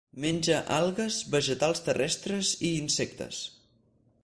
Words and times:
Menja 0.21 0.55
algues, 0.77 1.17
vegetals 1.35 1.85
terrestres 1.89 2.55
i 2.71 2.73
insectes. 2.81 3.45